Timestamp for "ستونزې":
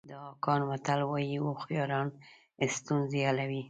2.77-3.19